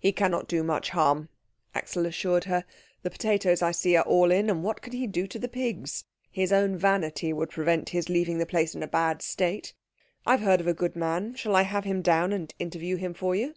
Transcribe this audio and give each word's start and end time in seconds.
"He 0.00 0.10
cannot 0.10 0.48
do 0.48 0.64
much 0.64 0.90
harm," 0.90 1.28
Axel 1.72 2.04
assured 2.06 2.46
her; 2.50 2.64
"the 3.02 3.10
potatoes, 3.10 3.62
I 3.62 3.70
see, 3.70 3.94
are 3.94 4.02
all 4.02 4.32
in, 4.32 4.50
and 4.50 4.64
what 4.64 4.82
can 4.82 4.92
he 4.92 5.06
do 5.06 5.28
to 5.28 5.38
the 5.38 5.46
pigs? 5.46 6.04
His 6.32 6.52
own 6.52 6.76
vanity 6.76 7.32
would 7.32 7.50
prevent 7.50 7.90
his 7.90 8.08
leaving 8.08 8.38
the 8.38 8.44
place 8.44 8.74
in 8.74 8.82
a 8.82 8.88
bad 8.88 9.22
state. 9.22 9.72
I 10.26 10.32
have 10.32 10.40
heard 10.40 10.60
of 10.60 10.66
a 10.66 10.74
good 10.74 10.96
man 10.96 11.36
shall 11.36 11.54
I 11.54 11.62
have 11.62 11.84
him 11.84 12.02
down 12.02 12.32
and 12.32 12.52
interview 12.58 12.96
him 12.96 13.14
for 13.14 13.36
you?" 13.36 13.54